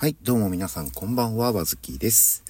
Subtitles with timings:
[0.00, 2.44] はい、どうも皆さんこんばんは、わずきです。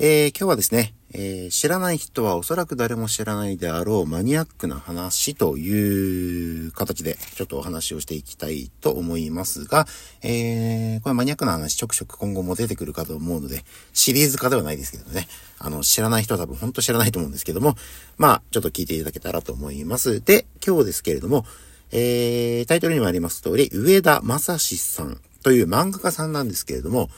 [0.00, 9.86] えー、今日はですね、えー、知らない人はおそらく誰も知らないであろうマニアックな話という形でちょっとお話をしていきたいと思いますが、
[10.24, 15.28] えー、これマニアックな話ちょくちょく今後も出てくるかと思うので、シリーズ化ではないですけどね、
[15.60, 17.76] あの、知らない人は多分本当知らないと思うんですけども、
[18.18, 20.24] まあ、ちょっと聞いていただけたらと思います。
[20.24, 21.46] で、今日ですけれども、
[21.92, 27.08] えー、タイトルにもあります通り、上田正史さんという漫画家さんなんですけれども、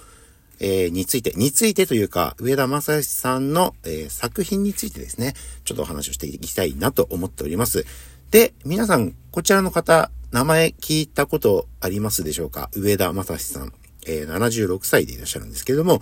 [0.61, 7.85] えー、について、についてというか、上田正義さんの、えー、作品についてですね、ちょっとお話をしていきたいなと思っております。
[8.31, 12.71] で、皆さん、こちらの方、名前聞いたことありますでしょうか？
[12.75, 13.73] 上田正史さん、
[14.07, 16.01] えー、76歳でいらっしゃるんですけれども、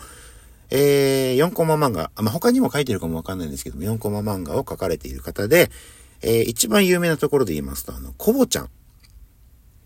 [0.71, 5.71] えー、4コマ漫画、まあ、他にも書いてるかもわかんないんですけども、4コマ漫画を書かれている方で、
[6.23, 8.71] えー、一番有名なところで言いますと、あの、コボちゃん。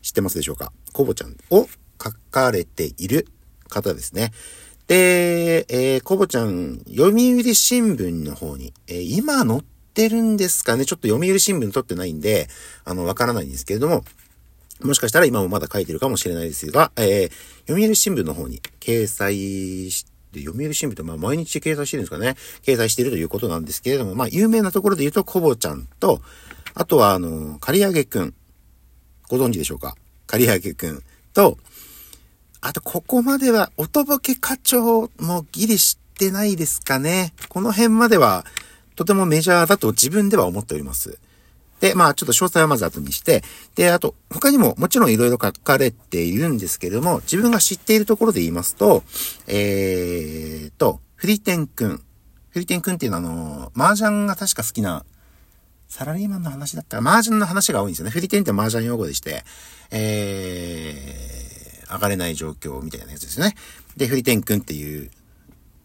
[0.03, 0.73] 知ってますでしょうか？
[0.93, 1.67] コボちゃんを
[2.03, 3.27] 書かれている
[3.69, 4.33] 方ですね。
[4.87, 9.63] で、えー、コボちゃん、読売新聞の方に、えー、今載っ
[9.95, 10.85] てるんですかね？
[10.85, 12.49] ちょっと読売新聞撮ってないんで、
[12.85, 14.05] あの、わからないんですけれども、
[14.83, 17.31] もしかしたら今もまだ書いてるかもしれないですが、えー、
[17.67, 20.13] 読売新聞の方に掲載して、
[20.45, 22.35] 読売新聞ってまあ毎日掲載してるんですかね？
[22.65, 26.21] 掲載してるということなんですけれども、まあ有名なところで言うとコボちゃんと、
[26.75, 28.35] あとはあの、刈り上げくん。
[29.29, 29.95] ご存知でしょうか？
[30.27, 31.03] 刈り上げくん
[31.35, 31.59] と、
[32.61, 37.35] あと、ここまでは、音ボケ課長もギリ知ってないですかね。
[37.51, 38.47] この辺までは、
[38.97, 41.19] とてもメジャーだと自分では思っております。
[41.81, 43.43] で、まあ、ちょっと詳細はまず後にして、
[43.75, 49.03] で、あと、他にももちろん色々書かれているんですけれども、自分が知っているところで言いますと、
[49.47, 52.03] えーと、フリテンくん。
[52.51, 55.05] フリテンくんっていうのは、あの、麻雀が確か好きな、
[55.95, 58.11] サラリーマンの話だったら、麻雀の話が多いんですよね。
[58.11, 59.45] フリテンって麻雀用語でして、
[59.93, 63.55] えー、上がれない状況みたいなやつですよね。
[63.97, 65.09] で、フリテンくんっていう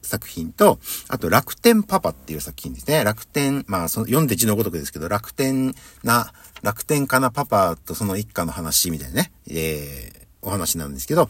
[0.02, 3.04] 作品と、あと楽天パパっていう作品ですね。
[3.04, 6.34] 楽天、まあその読んで字のごとくですけど、楽天な、
[6.64, 11.30] 楽天かなパパとその一家の話みたいなね、えー、お話なんですけど、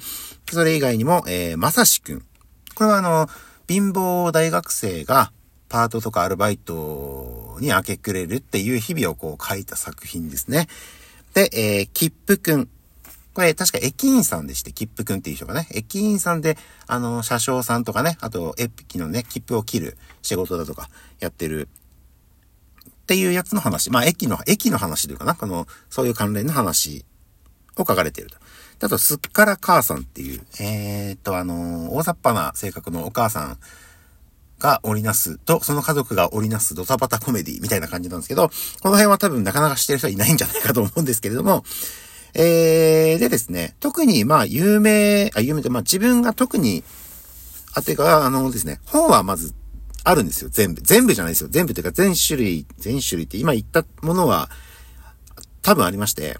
[0.50, 2.19] それ以外にも、えー、まさしくん。
[2.75, 3.28] これはあの、
[3.68, 5.34] 貧乏大学生が
[5.68, 10.67] パートとかアルバイトに明け暮れるっていう日々をこう書いた作品ですね。
[11.33, 12.69] で、えー、切符くん。
[13.33, 20.89] これ確か駅員さんでして、切符くんっていう人がね、駅員さんで、あの、車掌さんとかね、あと、駅のね、切符を切る仕事だとか
[21.19, 21.69] やってる
[22.89, 23.91] っていうやつの話。
[23.91, 27.05] まあ、駅の、駅の話というかな、この、そういう関連の話
[27.77, 28.37] を書かれていると。
[28.85, 33.57] あと、すっから母さんっていう、えー、っと、あの、大雑把な性格のお母さん
[34.59, 38.49] が織りなすと、その家族が織りなすドタバタコメディみたいな感じなんですけど、
[38.81, 41.63] この辺は多分なかなか知ってる人はいないんじゃないかと思うんですけれども、
[42.33, 46.83] えー、でですね、特にまあ有名、あ、有名で、まあ自分が特に、
[47.73, 49.53] あてか、あのですね、本はまず
[50.03, 50.81] あるんですよ、全部。
[50.81, 51.49] 全部じゃないですよ。
[51.49, 54.49] 全部というか全種類、全種類って今言ったものは
[55.61, 56.37] 多分ありまして。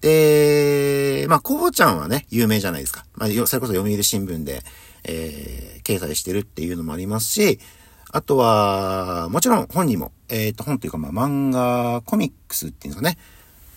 [0.00, 3.06] で、まあ、こうちゃんはね、有名じゃないですか。
[3.14, 4.62] まあ、それこそ読売新聞で、
[5.04, 7.60] えー、掲載してるっていうのもありますし、
[8.10, 13.18] あとは、もちろん本にも、えっ、ー、と、本というか、まあ、漫画、コミックスっていうんですかね。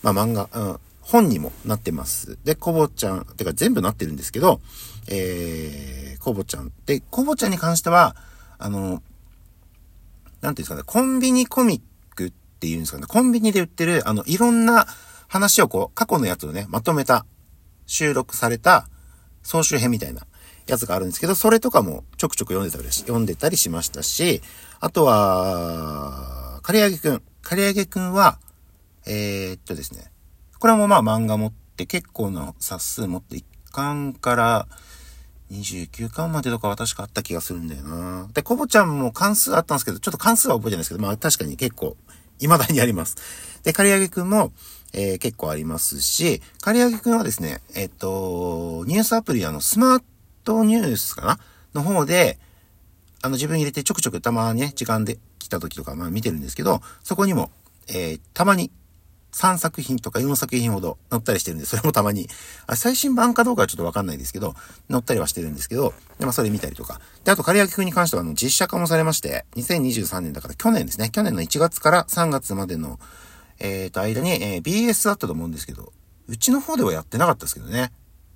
[0.02, 2.38] まあ、漫画、うん、本にもなってます。
[2.44, 4.60] で、コボちゃん、てか全部なってるんですけど、
[5.08, 6.70] えー、コボちゃん。
[6.86, 8.14] で、コボちゃんに関しては、
[8.58, 14.86] あの、なんていうんですかね、コンビニコミックっていうんですかね、コンビニで売ってる、あの、いろんな
[15.26, 17.26] 話をこう、過去のやつをね、まとめた、
[17.86, 18.88] 収録された、
[19.42, 20.27] 総集編みたいな
[20.68, 24.42] やつがあるんですけど、それとかもちょくちょく読んでたりし、読んでたりしましたし、
[24.80, 27.22] あとは、刈り上げくん。
[27.42, 28.38] 刈り上げくんは、
[29.06, 30.12] えー、っとですね、
[30.58, 34.68] これもまあ漫画持って結構な冊数持って1巻から
[35.50, 38.28] 29巻までとかは確かあった気がするんだよな。
[38.34, 41.96] で、コボちゃんも関数あったんですけど、ちょっと関数は覚えてないですけど、まあ確かに結構
[42.38, 43.16] 未だにあります。
[43.62, 44.52] で、刈り上げくんも、
[44.92, 50.04] えー、結構ありますし、刈り上げくんはですね、えっ、と、ニュースアプリあの、スマート
[50.64, 51.38] ニュースかな？
[51.74, 52.38] の方で、
[53.22, 57.50] あの、自分入れてちょくちょくたまにね、時間で来た時とか、まあ見てるんですけど、そこにも、
[57.88, 58.70] えー、たまに
[59.32, 62.28] 3作品とか4作品ほど載ったりしてるんで、それもたまに、
[62.66, 64.54] あ最新版かどうかはちょっとわかんないですけど、
[64.90, 67.00] 載ったりはしてるんですけど、でまあそれ見たりとか。
[67.24, 72.98] で、あと、刈明くんに関しては、あの、実写化もされまして、2023年だから去年ですね、去年の1月から3月までの、
[73.60, 75.92] えっ、ー、と、間に、えー、BS だったと思うんですけど、
[76.26, 77.90] うちの方ではやってなかったですけどね。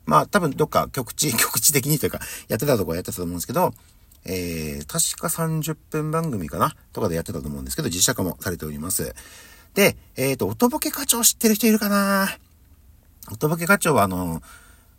[0.04, 3.72] まあ、多分どっか局地、局地的にというか、やってたとこはやってたと思うんですけど、
[4.24, 9.14] えー、確か30分番組かなとかでやってたと思うんですけど、実写化もされております。
[9.74, 12.28] で、えっ、ー、と、音ボケ課長知ってる人いるかな？
[13.30, 14.42] 音ボケ課長はあの、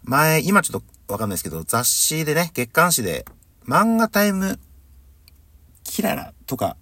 [0.03, 3.25] 前、今ちょっとわかんないですけど、雑誌でね、月刊誌で、
[3.67, 4.59] 漫画タイム、
[5.83, 6.75] キララとか、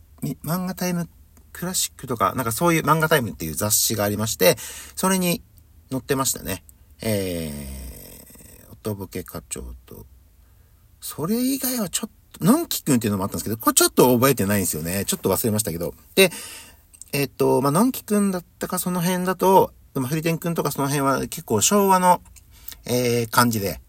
[0.44, 1.10] 漫画タイム
[1.52, 4.56] クラシックとか、なんかそういう漫画タイムっていう雑誌がありまして、
[4.96, 5.42] それに
[5.92, 6.64] 載ってましたね。
[7.02, 7.81] えー、
[8.84, 10.06] 音ボケ課長と、
[11.00, 15.06] それ以外はちょっと、のんきくんっていうのもあったんですけど、これちょっと覚えてないんですよね。
[15.06, 15.94] ちょっと忘れましたけど。
[16.16, 16.32] で、
[17.14, 22.22] えっ、と、まあ、のんきくんだったかその辺だと、でも、フリテンくんとかその辺は結構昭和の、
[22.86, 23.82] えー、感じで、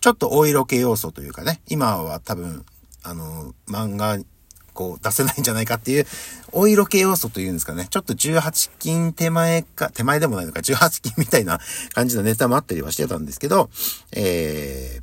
[0.00, 2.64] ちょっとお色気要素というかね、今は多分、
[3.02, 4.18] あの、漫画、
[4.78, 6.06] こう出せないんじゃないかっていう、
[6.52, 7.88] お色気要素というんですかね。
[7.90, 11.58] ちょっと18金手前か、手前でもないのか、18金みたいな
[11.94, 13.70] 感じのネタもあったりはしてたんですけど、
[14.12, 15.00] え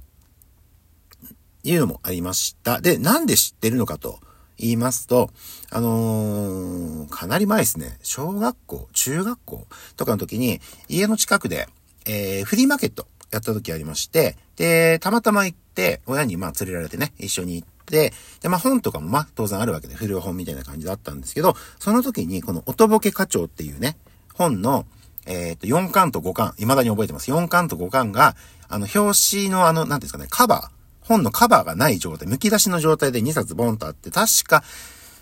[1.65, 2.79] ー、いうのもありました。
[2.79, 4.21] で、なんで知ってるのかと
[4.57, 5.29] 言いますと、
[5.71, 7.97] あのー、かなり前ですね。
[8.01, 9.67] 小学校、中学校
[9.97, 11.67] とかの時に、家の近くで、
[12.05, 23.97] えー、フリーマーケットやった時ありまして、で、たまたま行って、親にまあ連れられてね、一緒に行って、で、まあ本とかもまあ当然あるわけで、古本みたいな感じだったんですけど、その時にこの音ボケ課長っていうね、
[24.33, 24.85] 本の、
[25.25, 27.31] えっ、ー、と、4巻と5巻、未だに覚えてます。
[27.31, 28.35] 4巻と5巻が、
[28.67, 34.63] あの、表紙のあの、なんですかね、カバー、本のカバーがない状態、剥き出しの状態で2冊ボンとあって、確か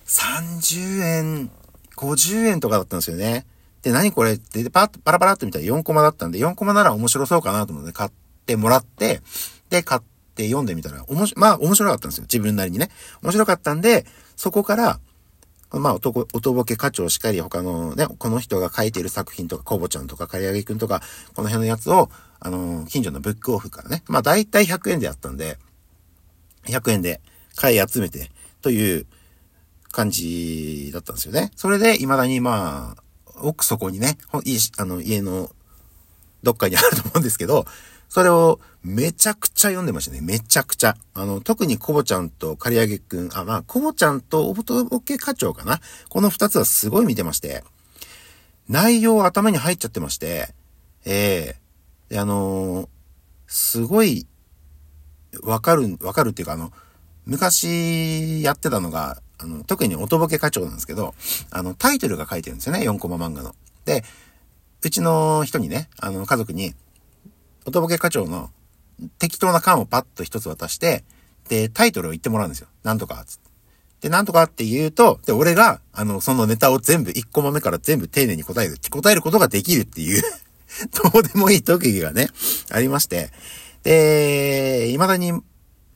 [0.05, 1.51] 30円、
[1.95, 3.45] 50円とかだったんですよね。
[3.81, 4.33] で、何これ？
[4.33, 8.11] って、パパラパラって見たら4コマだったんで、4コマなら面白そうかなと思って買っ
[8.45, 9.21] てもらって、
[9.69, 10.01] で、買っ
[10.33, 12.23] って読んでみたら、おもし、まあ面白かったんですよ。
[12.23, 12.89] 自分なりにね。
[13.21, 14.99] 面白かったんで、そこから、
[15.71, 21.01] まあ、男、音ボケ課長しっかり、他のね、この人が書いている作品とか、コボちゃんとか、刈り上げくんとか、
[21.35, 22.09] この辺のやつを、
[22.39, 25.57] あの、近所のブックオフからね、まあ、大体100円でやったんで、
[26.65, 27.21] 100円で
[27.55, 28.29] 買い集めて、
[28.61, 29.07] という
[29.91, 31.51] 感じだったんですよね。
[31.55, 33.03] それで、未だにまあ、
[33.41, 35.49] 奥底にね、いいあの、家の
[36.43, 37.65] どっかにあると思うんですけど、
[38.13, 40.21] それをめちゃくちゃ読んでましたね。
[40.21, 40.95] めちゃくちゃ。
[41.15, 45.79] あの、特にコボちゃんと刈り上げくん、あ、まあ、コボちゃんとおぼとぼけ課長かな。
[46.09, 47.63] この二つはすごい見てまして、
[48.69, 50.53] 内容頭に入っちゃってまして、
[51.05, 51.55] え
[52.11, 52.87] えー、あのー、
[53.47, 54.27] すごい
[55.41, 56.71] わかる、わかるっていうか、あの、
[57.25, 61.15] 昔やってたのが、あの、特に音ボケ課長なんですけど、
[61.49, 63.55] あの、タイトルが書いてるんですよね、4コマ漫画の。
[63.85, 64.03] で、
[64.83, 66.75] うちの人にね、あの、家族に、
[67.65, 68.49] 音ボケ課長の
[69.19, 71.03] 適当な缶をパッと一つ渡して、
[71.49, 72.67] で、タイトルを言ってもらうんですよ。
[72.83, 73.53] なんとか、つって。
[74.03, 80.21] で、なんとかって言うと、で、俺が、あの、そのネタを全部、1コマ目から全部丁寧に答える、答えることができるっていう
[81.13, 82.27] どうでもいい特技がね、
[82.69, 83.31] ありまして。
[83.83, 85.31] で、未だに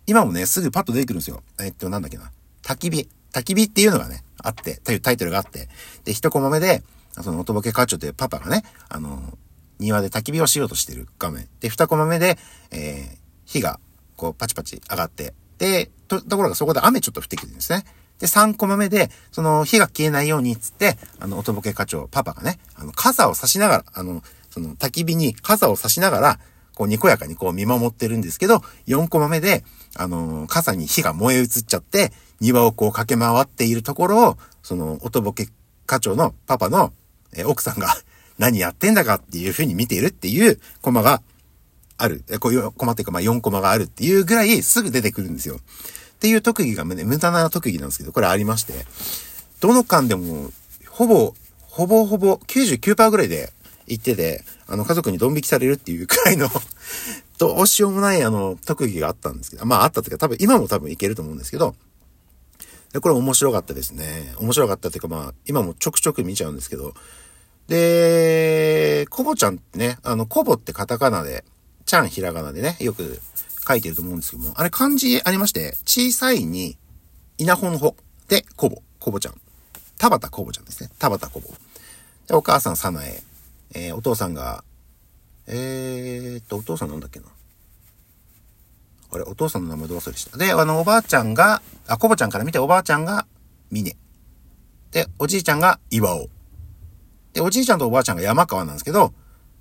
[0.05, 1.43] 今もね、すぐパッと出てくるんですよ。
[1.59, 2.31] えっと、なんだっけな。
[2.63, 3.09] 焚き火。
[3.33, 5.67] 焚き火っていうのがね、あって、というタイトルがあって、
[6.05, 6.83] で、一コマ目で、
[7.21, 9.37] その、音ボケ課長というパパがね、あの、
[9.79, 11.47] 庭で焚き火をしようとしてる画面。
[11.59, 12.37] で、二コマ目で、
[12.71, 13.79] えー、火が、
[14.15, 17.83] こう、パチパチ上がって、で、と、ところがそこで雨ちょっと降ってきてるんですね。
[18.19, 26.39] で、三コマ目で、その、火が消えないように、つって、あの、音ボケ課長、パパがね、あの、傘を差しながら、あの、その、焚き火に傘を差しながら、
[26.73, 29.63] こう、にこやかにこう見守ってるんですけど、4コマ目で、
[29.95, 35.47] あの、傘に火が燃え移っちゃって、庭をこう駆け回っているところを、その、音ボケ
[35.85, 36.93] 課長のパパの、
[37.33, 37.87] えー、奥さんが
[38.37, 41.21] 何やってんだかっていう風に見ているっていうコマが
[41.97, 42.23] ある。
[42.29, 45.57] えこういうコマっていうか、まあ4コマがあるっていうぐらいすぐ出てくるんですよ。
[45.57, 48.73] っていう特技が、ね、無駄な特技なんですけど、これありまして、
[49.59, 50.51] どの間でも、
[50.87, 53.51] ほぼ、ほぼほぼ99%ぐらいで
[53.87, 56.49] 行ってて、あの、家族にドン引きされるっていうくらいの
[57.37, 61.75] どうしようもない、あの、特技があったんですけど、まああったっていうか、多分今も多分いけると思うんですけど、
[62.93, 64.33] で、これ面白かったですね。
[64.37, 66.93] 面白かったっていうか、まあ、今もちょくちょく見ちゃうんですけど、
[67.67, 71.43] で、コボちゃんってね、あの、コボってカタカナで、
[71.85, 73.19] ちゃんひらがなでね、よく
[73.67, 76.77] 書いてると思うんですけども、あれ漢字ありまして、小さいに、
[77.37, 77.95] 稲穂の穂
[78.27, 79.39] で、コボ、コボちゃん。
[79.97, 80.89] 田畑コボちゃんですね。
[80.99, 81.49] 田畑コボ。
[82.27, 83.23] で、お母さん、さなえ。
[83.73, 84.63] えー、お父さんが、
[85.47, 87.25] えー、っと、お父さんなんだっけな。
[89.11, 90.37] あれ、お父さんの名前どう忘れした。
[90.37, 93.25] で、あの、おばあちゃんが、あ、コボちゃんから見ておばあちゃんが、
[93.71, 93.95] ミネ。
[94.91, 96.27] で、おじいちゃんが、岩尾。
[97.37, 99.13] で、おじいちゃんとおばあちゃんが山川なんですけど、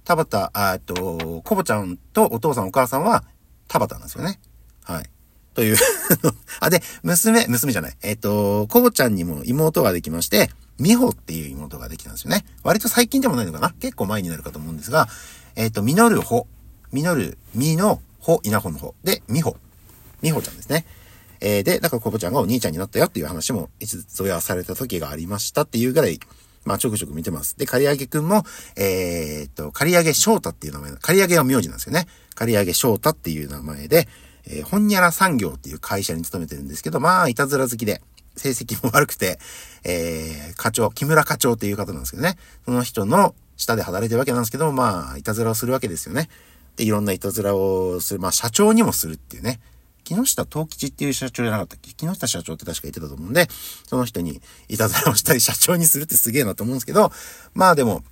[0.05, 3.23] 田畑、あっと、コボちゃんとお父さんお母さんは、
[3.69, 4.41] 田畑なんですよね。
[4.85, 5.05] はい。
[5.53, 5.77] という
[6.61, 7.97] あ、で、娘、娘じゃない。
[8.03, 12.47] えっ、と、コボちゃんにも妹ができまして、美穂っていう妹ができたんですよね。
[12.63, 13.71] 割と最近でもないのかな？
[13.79, 15.07] 結構前になるかと思うんですが、
[15.55, 16.47] えっ、ー、と、実る穂。
[16.93, 18.95] 実る、実の穂、稲穂の穂。
[19.05, 19.59] で、美穂。
[20.23, 20.87] 美穂ちゃんですね。
[21.41, 26.19] えー、で、だからコボちゃんがお兄ちゃんになったよっていう話も、いつぞやされた時がありましたっていうぐらい、
[26.67, 27.57] まあ、ちょくちょく見てます。
[27.57, 28.45] で、刈り上くんも、
[28.77, 32.07] えー、っと、刈り上げ翔太っていう名前、刈り上げは名字なんですよね。
[32.35, 34.09] 刈り上げ翔太っていう名前で、
[34.49, 38.03] えー、ほんにゃら産業っていう会社に勤めてるんですけど、まあ、いたずら好きで、
[38.37, 39.39] 成績も悪くて、
[39.85, 42.37] えー、課長、木村課長っていう方なんですけどね。
[42.65, 46.29] その人の下で働いてるわけなんですけど、まあ、いたずらをするわけですよね。
[46.77, 48.21] で、いろんないたずらをする。
[48.21, 49.61] まあ、社長にもするっていうね。
[50.15, 51.93] 木下東吉っていう社長じゃなかったっけ？
[51.93, 53.49] 木下社長って確か言ってたと思うんで、
[53.87, 57.11] その人にいたずらをしたり社長にするってすげえなと思うんですけど、
[57.55, 58.05] まあでも、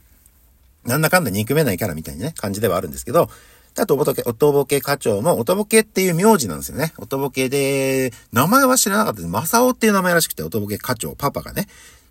[0.84, 3.30] なんだかんだ憎めないからみたいなね、感じではあるんですけど、
[3.76, 6.92] あと、おとぼけ、おとぼけ課長も、おとぼけっていう名字なんですよね。
[6.96, 9.28] おとぼけで、名前は知らなかったです。
[9.28, 11.66] マサオっていう名前らしくて、おとぼけ課長、パパがね。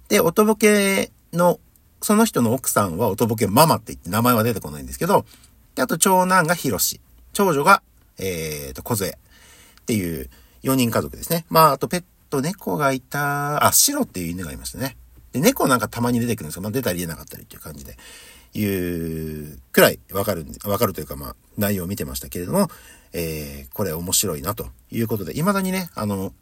[0.09, 1.61] で、おとぼけの、
[2.01, 5.25] その人の奥さんはおとぼけママって言って名前は出てこないんですけど、
[5.75, 6.99] で、あと長男がヒロシ。
[7.31, 7.81] 長女が、
[8.17, 9.17] えーと、小杖。
[9.83, 10.29] っていう
[10.63, 11.45] 4人家族ですね。
[11.49, 14.95] まあ、あとペット猫がいた、あ、白っていう犬がいましたね。
[15.33, 16.61] で、猫なんかたまに出てくるんですよ。
[16.61, 17.97] まあ、出たり出なかったりっていう感じで。
[18.55, 22.69] いうくらいわかる、わかるというか、まあ、内容を見てましたけれども、
[23.11, 26.33] えー、これ面白いなということで、未だにね、あの、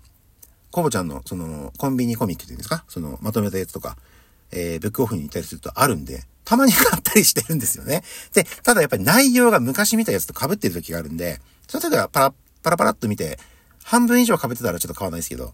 [0.72, 2.84] コボちゃんの、その、コンビニコミックっていうんですか？
[2.88, 3.98] その、まとめたやつとか、
[4.52, 8.04] えー、ブックオフに行ったりするとあるんで、たまに買ったりしてるんですよね。
[8.34, 13.40] で、ただやっぱり内容が昔見たやつと被ってる時があるんで、その時はパラ、パラパラっと見て、
[13.84, 15.54] 半分以上被ってたらちょっと買わないですけど、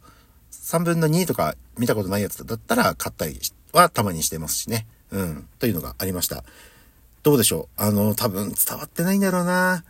[0.52, 3.40] 3分の2とか見たことないやつだったら買ったり
[3.74, 4.88] はたまにしてますしね。
[5.12, 5.48] うん。
[5.60, 6.44] というのがありました。
[7.24, 7.82] どうでしょう？
[7.82, 9.84] あの、多分伝わってないんだろうな。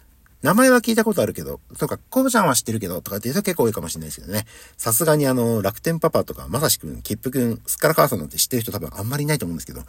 [0.44, 4.46] 名前は聞いたことあるけど、とか、コブちゃんは知ってるけど、とかっていう人結構多いかもしれないですけどね。
[4.78, 9.82] さすがにあの、楽天パパとか、まさしくん、キップくん、すっからかわさんなんて知ってる人多分あんまりいないと思うんですけど、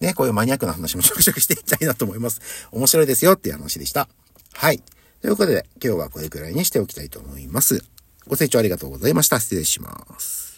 [0.00, 2.40] ね、こういうマニアックな話もちょくちょくしていきたいなと思います。
[2.72, 4.08] 面白いですよっていう話でした。
[4.54, 4.82] はい。
[5.22, 7.84] ということで、今日はこれくらいにしておきたいと思います。
[8.26, 9.38] ご清聴ありがとうございました。
[9.38, 10.51] 失礼します。